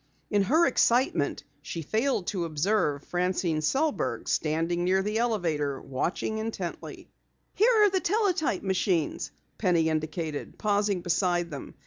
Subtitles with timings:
[0.31, 7.07] In her excitement she failed to observe Francine Sellberg standing by the elevator, watching intently.
[7.53, 9.29] "Here are the teletype machines,"
[9.59, 11.75] Penny indicated, pausing beside them.